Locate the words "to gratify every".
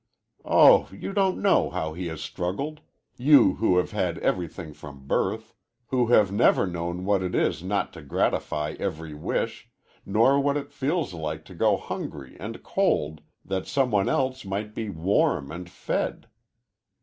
7.93-9.13